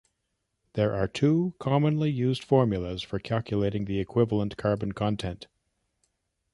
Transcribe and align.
There 0.73 0.95
are 0.95 1.07
two 1.07 1.53
commonly 1.59 2.09
used 2.09 2.43
formulas 2.43 3.03
for 3.03 3.19
calculating 3.19 3.85
the 3.85 3.99
equivalent 3.99 4.57
carbon 4.57 4.93
content. 4.93 5.45